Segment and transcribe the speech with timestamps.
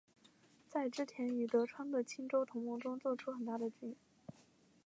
[0.67, 3.95] 在织田与德川的清洲同盟中作出很大的作用。